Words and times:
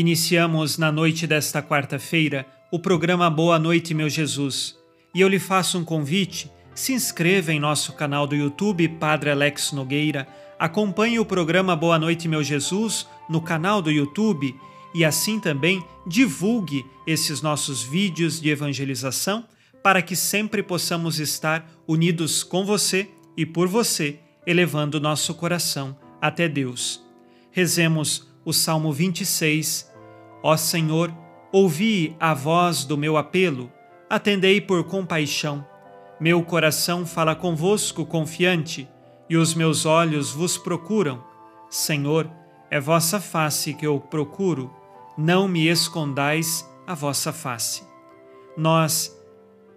Iniciamos 0.00 0.78
na 0.78 0.90
noite 0.90 1.26
desta 1.26 1.62
quarta-feira 1.62 2.46
o 2.70 2.78
programa 2.78 3.28
Boa 3.28 3.58
Noite, 3.58 3.92
meu 3.92 4.08
Jesus. 4.08 4.74
E 5.14 5.20
eu 5.20 5.28
lhe 5.28 5.38
faço 5.38 5.76
um 5.76 5.84
convite: 5.84 6.50
se 6.74 6.94
inscreva 6.94 7.52
em 7.52 7.60
nosso 7.60 7.92
canal 7.92 8.26
do 8.26 8.34
YouTube 8.34 8.88
Padre 8.88 9.30
Alex 9.30 9.72
Nogueira, 9.72 10.26
acompanhe 10.58 11.18
o 11.18 11.26
programa 11.26 11.76
Boa 11.76 11.98
Noite, 11.98 12.28
meu 12.28 12.42
Jesus 12.42 13.06
no 13.28 13.42
canal 13.42 13.82
do 13.82 13.90
YouTube 13.90 14.58
e 14.94 15.04
assim 15.04 15.38
também 15.38 15.84
divulgue 16.06 16.82
esses 17.06 17.42
nossos 17.42 17.82
vídeos 17.82 18.40
de 18.40 18.48
evangelização 18.48 19.44
para 19.82 20.00
que 20.00 20.16
sempre 20.16 20.62
possamos 20.62 21.20
estar 21.20 21.70
unidos 21.86 22.42
com 22.42 22.64
você 22.64 23.06
e 23.36 23.44
por 23.44 23.68
você, 23.68 24.18
elevando 24.46 24.98
nosso 24.98 25.34
coração 25.34 25.94
até 26.22 26.48
Deus. 26.48 27.04
Rezemos 27.50 28.30
o 28.46 28.52
Salmo 28.54 28.94
26. 28.94 29.89
Ó 30.42 30.56
Senhor, 30.56 31.12
ouvi 31.52 32.16
a 32.18 32.32
voz 32.32 32.84
do 32.84 32.96
meu 32.96 33.16
apelo, 33.16 33.70
atendei 34.08 34.60
por 34.60 34.84
compaixão. 34.84 35.64
Meu 36.18 36.42
coração 36.42 37.06
fala 37.06 37.34
convosco 37.34 38.04
confiante, 38.06 38.88
e 39.28 39.36
os 39.36 39.54
meus 39.54 39.86
olhos 39.86 40.32
vos 40.32 40.58
procuram. 40.58 41.22
Senhor, 41.68 42.30
é 42.70 42.80
vossa 42.80 43.20
face 43.20 43.74
que 43.74 43.86
eu 43.86 44.00
procuro, 44.00 44.70
não 45.16 45.46
me 45.46 45.68
escondais 45.68 46.68
a 46.86 46.94
vossa 46.94 47.32
face. 47.32 47.82
Nós 48.56 49.16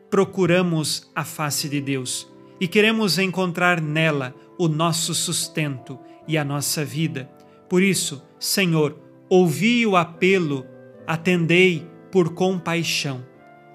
procuramos 0.10 1.12
a 1.16 1.24
face 1.24 1.68
de 1.68 1.82
Deus 1.82 2.32
e 2.60 2.68
queremos 2.68 3.18
encontrar 3.18 3.82
nela 3.82 4.34
o 4.58 4.68
nosso 4.68 5.14
sustento 5.14 6.00
e 6.28 6.38
a 6.38 6.44
nossa 6.44 6.86
vida. 6.86 7.30
Por 7.68 7.82
isso, 7.82 8.24
Senhor, 8.40 8.98
ouvi 9.30 9.86
o 9.86 9.96
apelo, 9.96 10.66
atendei 11.08 11.88
por 12.12 12.34
compaixão. 12.34 13.26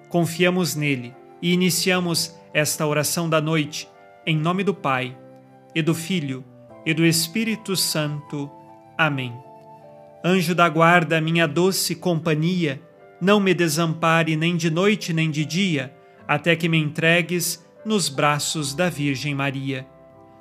Confiamos 0.09 0.75
nele 0.75 1.15
e 1.43 1.53
iniciamos 1.53 2.35
esta 2.55 2.87
oração 2.87 3.29
da 3.29 3.41
noite, 3.41 3.89
em 4.27 4.37
nome 4.37 4.65
do 4.65 4.75
Pai, 4.75 5.17
e 5.75 5.83
do 5.83 5.95
Filho, 5.95 6.45
e 6.85 6.95
do 6.95 7.05
Espírito 7.05 7.77
Santo. 7.77 8.51
Amém. 8.97 9.33
Anjo 10.25 10.55
da 10.55 10.69
guarda, 10.69 11.21
minha 11.21 11.47
doce 11.47 11.95
companhia, 11.95 12.83
não 13.21 13.41
me 13.41 13.55
desampare 13.55 14.37
nem 14.37 14.57
de 14.57 14.71
noite 14.71 15.13
nem 15.13 15.31
de 15.31 15.45
dia, 15.45 15.95
até 16.27 16.57
que 16.57 16.69
me 16.69 16.79
entregues 16.79 17.65
nos 17.85 18.09
braços 18.09 18.75
da 18.75 18.89
Virgem 18.89 19.35
Maria. 19.35 19.87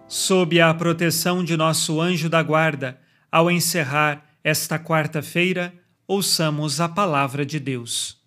Sob 0.08 0.60
a 0.60 0.74
proteção 0.74 1.44
de 1.44 1.58
nosso 1.58 2.00
anjo 2.00 2.30
da 2.30 2.42
guarda, 2.42 3.00
ao 3.32 3.52
encerrar 3.52 4.27
esta 4.50 4.80
quarta-feira, 4.80 5.78
ouçamos 6.08 6.80
a 6.80 6.88
palavra 6.88 7.46
de 7.46 7.60
Deus. 7.60 8.18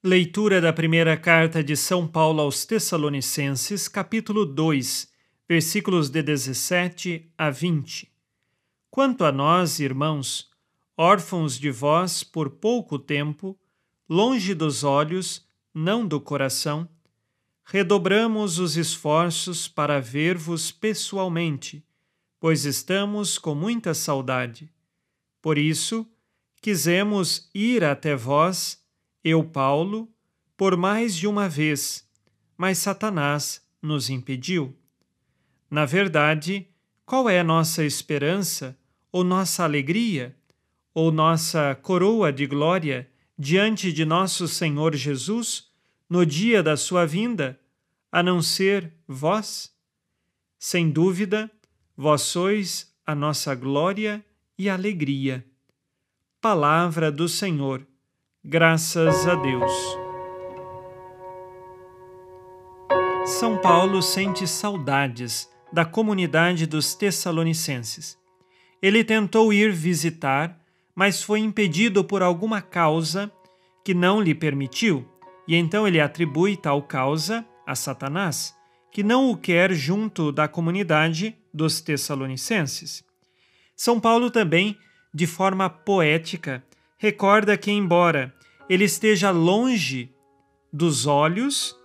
Leitura 0.00 0.60
da 0.60 0.72
primeira 0.72 1.16
carta 1.16 1.64
de 1.64 1.76
São 1.76 2.06
Paulo 2.06 2.40
aos 2.40 2.64
Tessalonicenses, 2.64 3.88
capítulo 3.88 4.46
2, 4.46 5.10
versículos 5.48 6.10
de 6.10 6.22
17 6.22 7.28
a 7.36 7.50
20. 7.50 8.08
Quanto 8.88 9.24
a 9.24 9.32
nós, 9.32 9.80
irmãos, 9.80 10.48
órfãos 10.96 11.58
de 11.58 11.72
vós 11.72 12.22
por 12.22 12.48
pouco 12.50 12.96
tempo, 12.96 13.58
longe 14.08 14.54
dos 14.54 14.84
olhos, 14.84 15.44
não 15.74 16.06
do 16.06 16.20
coração, 16.20 16.88
redobramos 17.64 18.60
os 18.60 18.76
esforços 18.76 19.66
para 19.66 20.00
ver-vos 20.00 20.70
pessoalmente, 20.70 21.84
pois 22.38 22.64
estamos 22.64 23.38
com 23.38 23.56
muita 23.56 23.92
saudade. 23.92 24.72
Por 25.44 25.58
isso, 25.58 26.10
quisemos 26.62 27.50
ir 27.54 27.84
até 27.84 28.16
vós, 28.16 28.82
eu, 29.22 29.44
Paulo, 29.44 30.10
por 30.56 30.74
mais 30.74 31.14
de 31.14 31.26
uma 31.26 31.50
vez, 31.50 32.08
mas 32.56 32.78
Satanás 32.78 33.60
nos 33.82 34.08
impediu. 34.08 34.74
Na 35.70 35.84
verdade, 35.84 36.66
qual 37.04 37.28
é 37.28 37.42
nossa 37.42 37.84
esperança, 37.84 38.74
ou 39.12 39.22
nossa 39.22 39.64
alegria, 39.64 40.34
ou 40.94 41.12
nossa 41.12 41.74
coroa 41.74 42.32
de 42.32 42.46
glória 42.46 43.06
diante 43.38 43.92
de 43.92 44.06
nosso 44.06 44.48
Senhor 44.48 44.94
Jesus 44.94 45.70
no 46.08 46.24
dia 46.24 46.62
da 46.62 46.74
sua 46.74 47.04
vinda, 47.04 47.60
a 48.10 48.22
não 48.22 48.40
ser 48.40 48.94
vós? 49.06 49.70
Sem 50.58 50.90
dúvida, 50.90 51.50
vós 51.94 52.22
sois 52.22 52.96
a 53.04 53.14
nossa 53.14 53.54
glória 53.54 54.24
e 54.58 54.68
alegria. 54.68 55.44
Palavra 56.40 57.10
do 57.10 57.28
Senhor. 57.28 57.86
Graças 58.44 59.26
a 59.26 59.34
Deus. 59.34 59.72
São 63.26 63.58
Paulo 63.58 64.00
sente 64.02 64.46
saudades 64.46 65.50
da 65.72 65.84
comunidade 65.84 66.66
dos 66.66 66.94
Tessalonicenses. 66.94 68.16
Ele 68.80 69.02
tentou 69.02 69.52
ir 69.52 69.72
visitar, 69.72 70.60
mas 70.94 71.22
foi 71.22 71.40
impedido 71.40 72.04
por 72.04 72.22
alguma 72.22 72.62
causa 72.62 73.32
que 73.84 73.94
não 73.94 74.20
lhe 74.20 74.34
permitiu, 74.34 75.04
e 75.48 75.56
então 75.56 75.88
ele 75.88 76.00
atribui 76.00 76.56
tal 76.56 76.82
causa 76.82 77.44
a 77.66 77.74
Satanás, 77.74 78.54
que 78.92 79.02
não 79.02 79.30
o 79.30 79.36
quer 79.36 79.72
junto 79.72 80.30
da 80.30 80.46
comunidade 80.46 81.34
dos 81.52 81.80
Tessalonicenses. 81.80 83.02
São 83.76 83.98
Paulo 83.98 84.30
também, 84.30 84.78
de 85.12 85.26
forma 85.26 85.68
poética, 85.68 86.64
recorda 86.96 87.56
que, 87.56 87.70
embora 87.70 88.34
ele 88.68 88.84
esteja 88.84 89.30
longe 89.30 90.10
dos 90.72 91.06
olhos, 91.06 91.76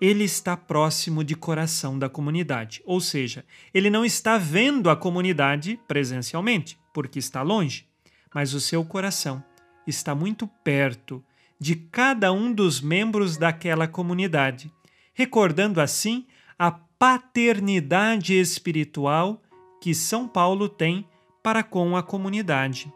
ele 0.00 0.24
está 0.24 0.56
próximo 0.56 1.22
de 1.22 1.34
coração 1.34 1.98
da 1.98 2.08
comunidade. 2.08 2.82
Ou 2.84 3.00
seja, 3.00 3.44
ele 3.72 3.88
não 3.88 4.04
está 4.04 4.36
vendo 4.36 4.90
a 4.90 4.96
comunidade 4.96 5.78
presencialmente, 5.86 6.78
porque 6.92 7.18
está 7.18 7.40
longe, 7.42 7.86
mas 8.34 8.52
o 8.52 8.60
seu 8.60 8.84
coração 8.84 9.42
está 9.86 10.14
muito 10.14 10.46
perto 10.46 11.24
de 11.58 11.76
cada 11.76 12.32
um 12.32 12.52
dos 12.52 12.80
membros 12.80 13.36
daquela 13.36 13.86
comunidade, 13.86 14.72
recordando 15.14 15.80
assim 15.80 16.26
a 16.58 16.72
paternidade 16.72 18.34
espiritual 18.34 19.40
que 19.80 19.94
São 19.94 20.26
Paulo 20.26 20.68
tem 20.68 21.06
para 21.42 21.62
com 21.62 21.96
a 21.96 22.02
comunidade. 22.02 22.92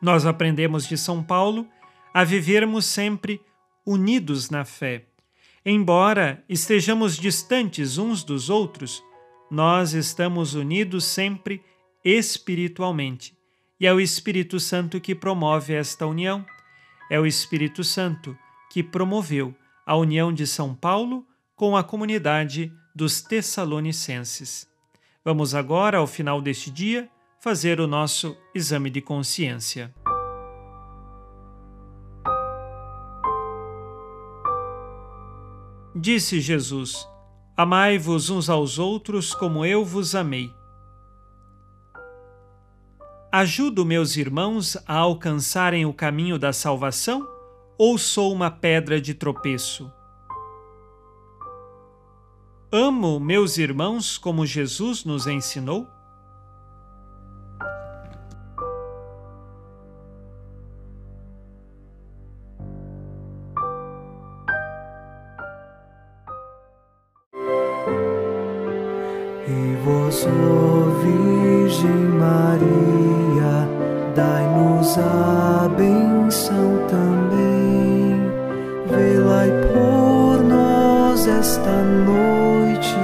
Nós 0.00 0.26
aprendemos 0.26 0.86
de 0.86 0.96
São 0.96 1.22
Paulo 1.22 1.66
a 2.12 2.24
vivermos 2.24 2.84
sempre 2.84 3.40
unidos 3.86 4.50
na 4.50 4.64
fé 4.64 5.06
Embora 5.66 6.44
estejamos 6.46 7.16
distantes 7.16 7.96
uns 7.96 8.22
dos 8.22 8.50
outros, 8.50 9.02
nós 9.50 9.94
estamos 9.94 10.54
unidos 10.54 11.04
sempre 11.04 11.62
espiritualmente. 12.04 13.34
E 13.80 13.86
é 13.86 13.94
o 13.94 13.98
Espírito 13.98 14.60
Santo 14.60 15.00
que 15.00 15.14
promove 15.14 15.72
esta 15.72 16.06
união. 16.06 16.44
É 17.10 17.18
o 17.18 17.24
Espírito 17.24 17.82
Santo 17.82 18.36
que 18.70 18.82
promoveu 18.82 19.54
a 19.86 19.96
união 19.96 20.34
de 20.34 20.46
São 20.46 20.74
Paulo 20.74 21.26
com 21.56 21.74
a 21.74 21.82
comunidade 21.82 22.70
dos 22.94 23.22
Tessalonicenses. 23.22 24.68
Vamos 25.24 25.54
agora, 25.54 25.96
ao 25.96 26.06
final 26.06 26.42
deste 26.42 26.70
dia, 26.70 27.08
fazer 27.44 27.78
o 27.78 27.86
nosso 27.86 28.34
exame 28.54 28.88
de 28.88 29.02
consciência. 29.02 29.94
Disse 35.94 36.40
Jesus: 36.40 37.06
Amai-vos 37.54 38.30
uns 38.30 38.48
aos 38.48 38.78
outros 38.78 39.34
como 39.34 39.62
eu 39.62 39.84
vos 39.84 40.14
amei. 40.14 40.50
Ajudo 43.30 43.84
meus 43.84 44.16
irmãos 44.16 44.78
a 44.86 44.96
alcançarem 44.96 45.84
o 45.84 45.92
caminho 45.92 46.38
da 46.38 46.50
salvação 46.50 47.28
ou 47.76 47.98
sou 47.98 48.32
uma 48.32 48.50
pedra 48.50 48.98
de 48.98 49.12
tropeço? 49.12 49.92
Amo 52.72 53.20
meus 53.20 53.58
irmãos 53.58 54.16
como 54.16 54.46
Jesus 54.46 55.04
nos 55.04 55.26
ensinou? 55.26 55.93
Ó 70.22 70.90
Virgem 71.02 72.08
Maria, 72.18 73.68
dai-nos 74.14 74.96
a 74.98 75.68
benção 75.76 76.86
também. 76.88 77.24
Por 79.72 80.42
nós 80.44 81.26
esta 81.26 81.82
noite, 81.82 82.94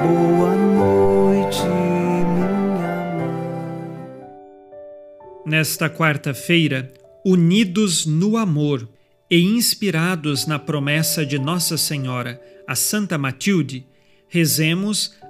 boa 0.00 0.54
noite, 0.56 1.62
minha 1.64 2.48
mãe. 3.16 4.24
Nesta 5.46 5.88
quarta-feira, 5.88 6.92
unidos 7.24 8.06
no 8.06 8.36
amor 8.36 8.88
e 9.30 9.40
inspirados 9.40 10.46
na 10.46 10.58
promessa 10.58 11.24
de 11.24 11.38
Nossa 11.38 11.78
Senhora, 11.78 12.40
a 12.66 12.74
Santa 12.74 13.16
Matilde, 13.16 13.86
rezemos 14.28 15.14